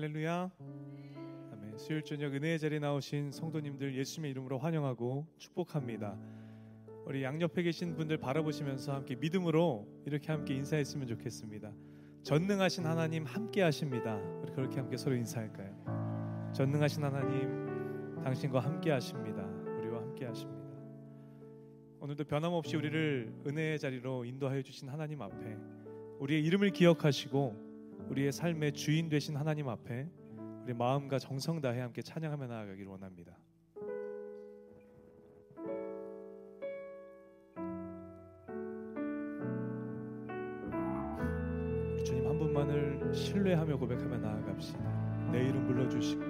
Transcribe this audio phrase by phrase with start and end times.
[0.00, 0.50] 할렐루야.
[1.52, 1.76] 아멘.
[1.76, 6.16] 수요일 저녁 은혜의 자리에 나오신 성도님들 예수님의 이름으로 환영하고 축복합니다.
[7.04, 11.74] 우리 양옆에 계신 분들 바라보시면서 함께 믿음으로 이렇게 함께 인사했으면 좋겠습니다.
[12.22, 14.16] 전능하신 하나님 함께 하십니다.
[14.42, 16.50] 우리 그렇게 함께 서로 인사할까요?
[16.54, 19.42] 전능하신 하나님 당신과 함께 하십니다.
[19.42, 20.64] 우리와 함께 하십니다.
[22.00, 25.58] 오늘도 변함없이 우리를 은혜의 자리로 인도하여 주신 하나님 앞에
[26.20, 27.69] 우리의 이름을 기억하시고
[28.10, 30.08] 우리의 삶의 주인 되신 하나님 앞에
[30.64, 33.38] 우리 마음과 정성 다해 함께 찬양하며 나아가기를 원합니다.
[42.04, 45.30] 주님 한 분만을 신뢰하며 고백하며 나아갑시다.
[45.30, 46.24] 내 이름 불러주시고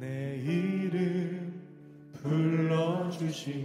[0.00, 1.62] 내 이름
[2.14, 3.60] 불러주시고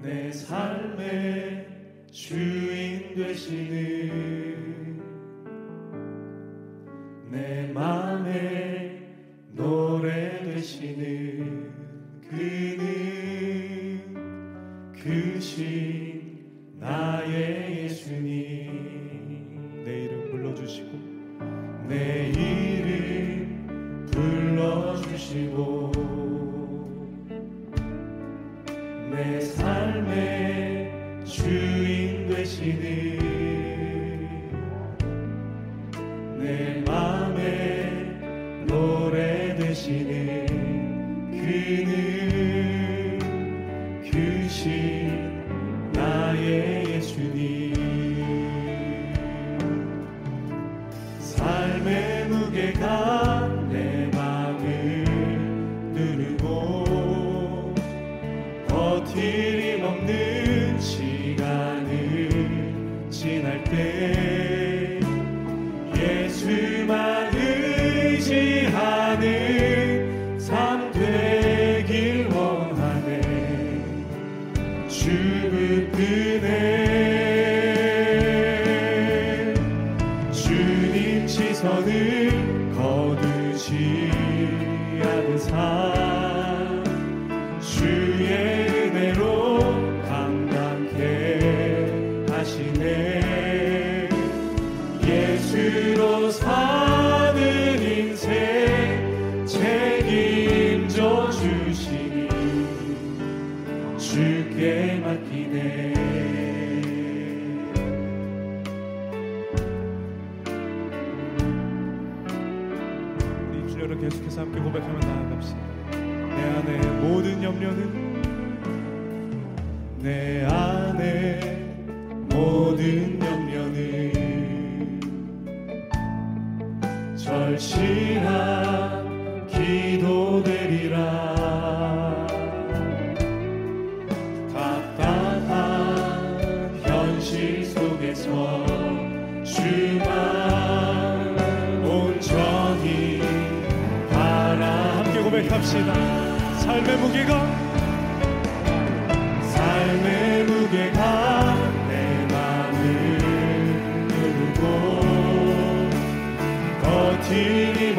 [0.00, 1.67] 내 삶의
[2.10, 5.02] 주인 되시는
[7.30, 9.02] 내 맘에
[9.52, 11.70] 노래 되시는
[12.28, 14.14] 그는
[14.92, 16.07] 그신
[52.58, 53.07] 삶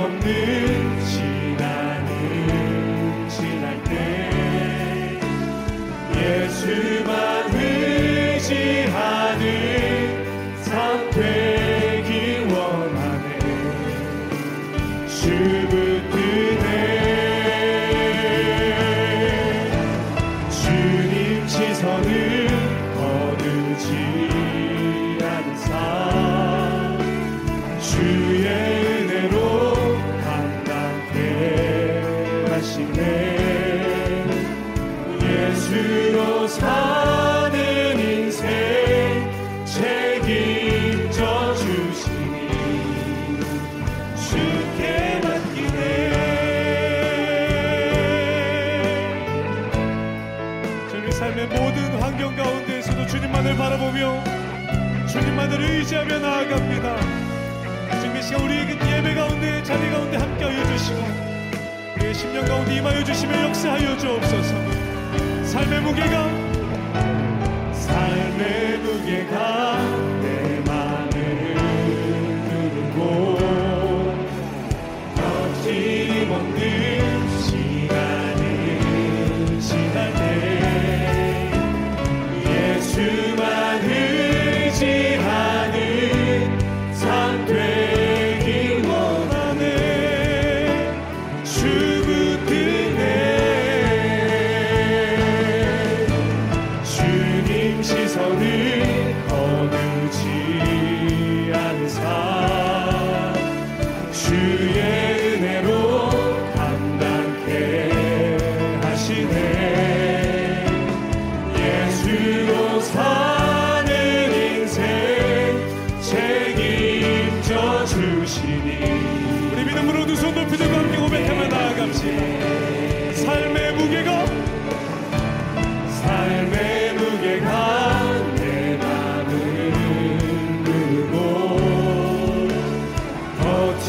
[0.09, 0.78] near.
[64.39, 66.48] 주옵소서 삶의 무게가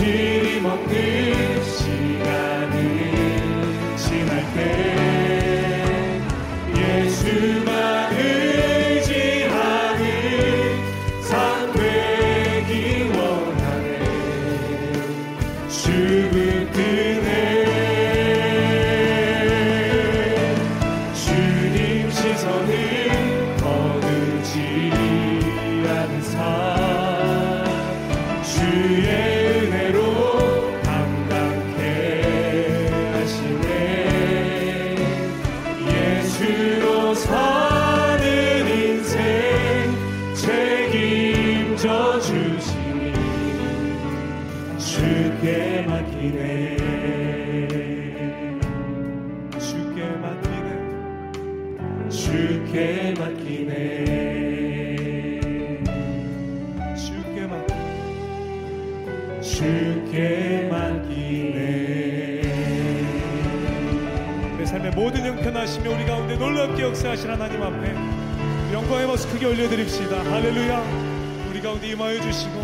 [0.01, 2.77] 버티림 없는 시간을
[3.99, 5.00] 지날 때
[69.51, 72.55] 올려드립시다 할렐루야 우리 가운데 임하여 주시고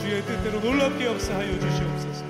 [0.00, 2.29] 주의 뜻대로 놀랍게 역사하여 주시옵소서.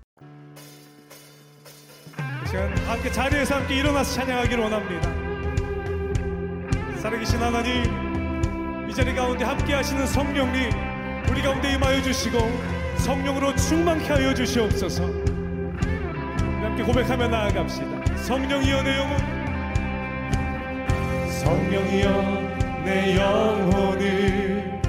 [2.51, 5.09] 이 시간 함께 자리에서 함께 일어나서 찬양하기를 원합니다.
[6.97, 10.69] 살아계신 하나님 이 자리 가운데 함께 하시는 성령님
[11.29, 12.39] 우리 가운데 임하여 주시고
[12.97, 15.05] 성령으로 충만케 하여 주시옵소서.
[16.61, 18.17] 함께 고백하며 나아갑시다.
[18.17, 19.17] 성령이여 내 영혼.
[21.29, 24.81] 성령이여 내 영혼을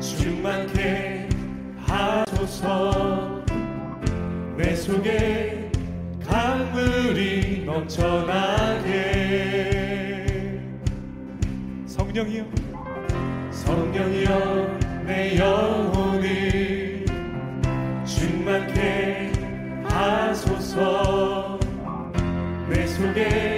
[0.00, 1.28] 충만케
[1.86, 3.44] 하소서.
[4.56, 5.61] 내 속에
[6.72, 8.92] 강물이 넘쳐나게.
[11.84, 12.44] 성령이여
[13.50, 17.04] 성령이여 내 영혼을
[18.06, 19.32] 충만케
[19.84, 21.60] 하소서.
[22.70, 23.51] 내 속에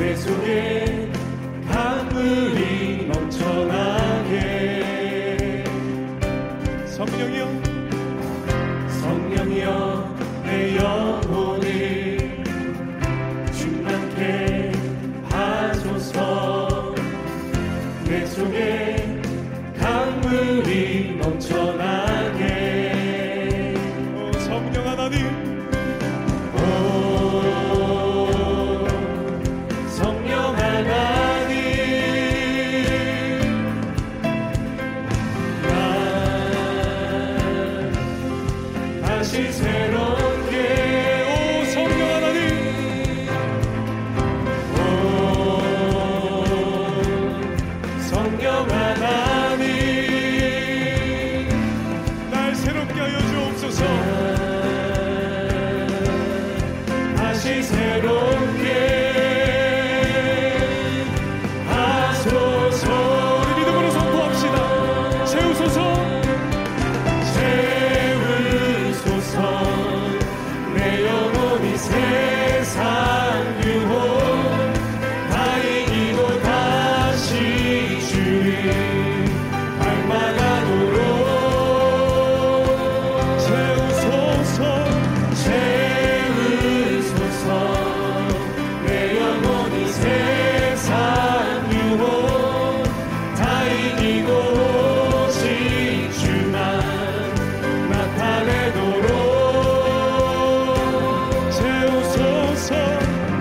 [0.00, 0.79] 내속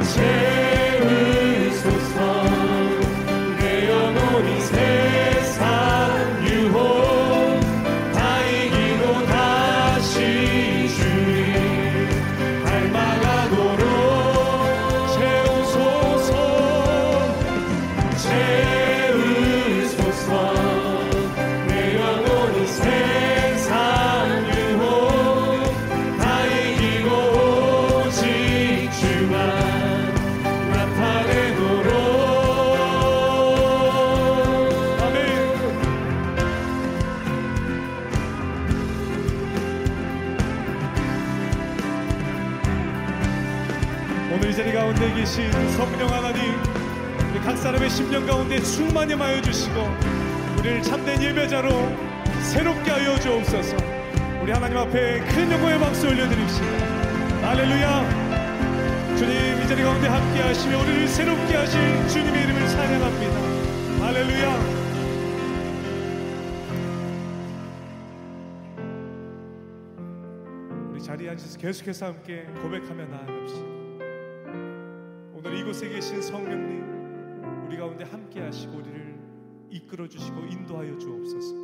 [0.09, 0.48] say.
[47.89, 49.73] 심령 가운데 충만히 하여 주시고
[50.59, 51.69] 우리를 참된 예배자로
[52.41, 53.75] 새롭게 하여 주옵소서.
[54.41, 56.65] 우리 하나님 앞에 큰 영광의 박수 올려드립시다.
[57.49, 59.17] 할렐루야.
[59.17, 64.05] 주님 이 자리 가운데 함께 하시며 우리를 새롭게 하신 주님의 이름을 찬양합니다.
[64.05, 64.79] 할렐루야.
[70.91, 73.78] 우리 자리에 앉아서 계속해서 함께 고백하며 나아갑시다
[75.69, 76.83] 이곳에 계신 성령님
[77.67, 79.19] 우리 가운데 함께 하시고 우리를
[79.69, 81.55] 이끌어 주시고 인도하여 주옵소서.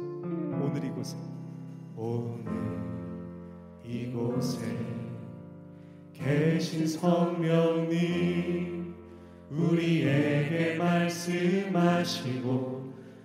[0.62, 1.18] 오늘 이곳에
[1.96, 2.46] 오늘
[3.84, 4.78] 이곳에
[6.14, 8.94] 계신 성령님
[9.50, 12.76] 우리에게 말씀하시고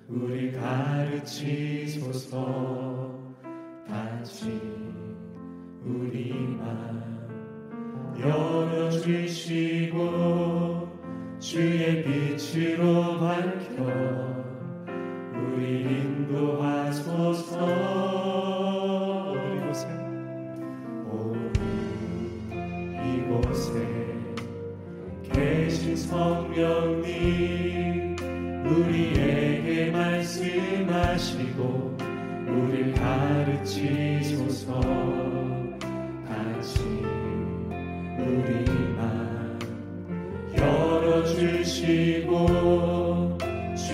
[0.09, 2.31] 우리 가르치소서
[3.87, 4.59] 같이
[5.85, 7.11] 우리 만
[8.19, 9.99] 열어주시고
[11.41, 14.30] 주의 빛으로 밝혀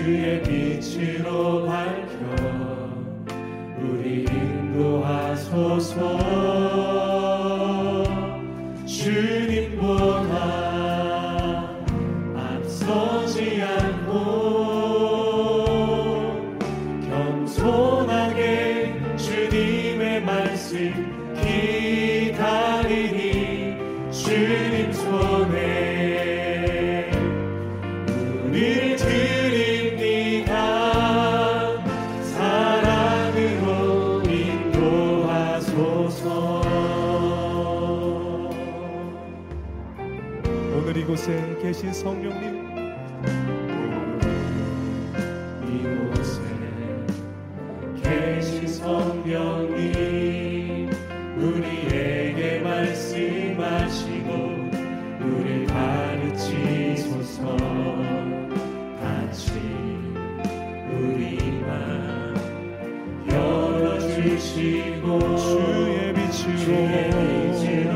[0.07, 2.15] 주의 빛으로 밝혀
[3.81, 5.97] 우리 인도하소서
[41.61, 42.67] 계신 성령님.
[45.65, 46.41] 이곳에
[48.01, 49.85] 계신 성령님
[51.37, 54.29] 우리에게 말씀하시고
[55.21, 57.57] 우리 가르치소서.
[59.01, 59.51] 같이
[60.93, 62.35] 우리 만
[63.29, 65.05] 열어주시고
[65.37, 67.09] 주의 빛으로, 주의
[67.51, 67.95] 빛으로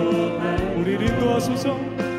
[0.80, 2.11] 우리를 인도하소서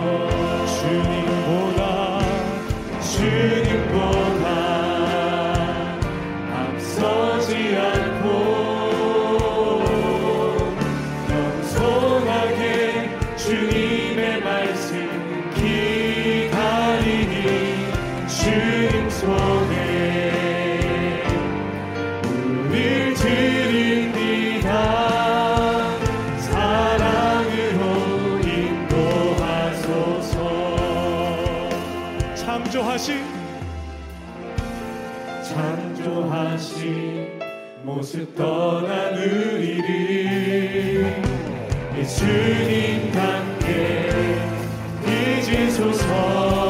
[0.00, 0.39] Lord.
[35.50, 37.40] 창조하신
[37.82, 39.84] 모습 떠나누리리
[41.98, 44.38] 예수님 함께
[45.04, 46.69] 빚으소서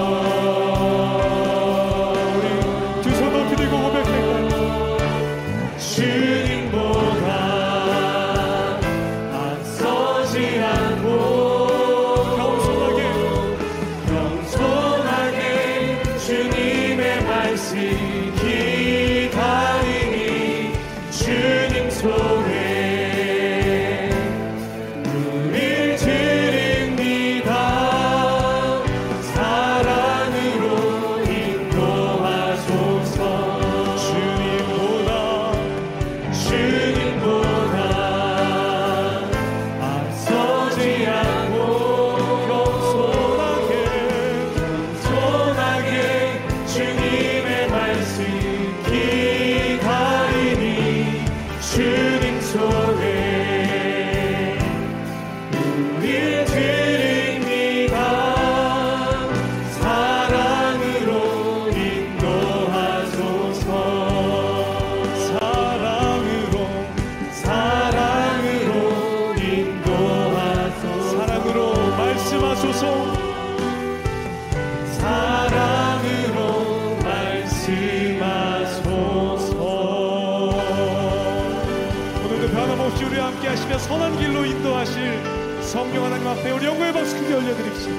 [85.71, 87.95] 성령 하나님 앞에 우리 영광의 박수 크게 올려드립시다.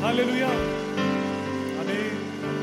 [0.00, 0.85] 할렐루야.